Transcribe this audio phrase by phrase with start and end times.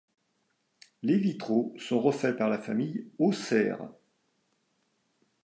[1.03, 3.87] Les vitraux sont refaits par la famille Haussaire.